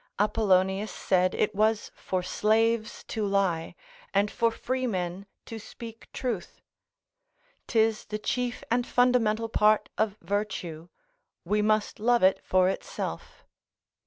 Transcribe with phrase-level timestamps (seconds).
[0.17, 3.75] Apollonius said it was for slaves to lie,
[4.15, 6.59] and for freemen to speak truth:
[7.67, 10.89] 'tis the chief and fundamental part of virtue;
[11.45, 13.45] we must love it for itself.